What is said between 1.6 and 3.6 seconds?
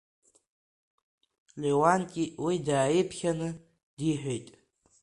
Леуанти уи дааиԥхьаны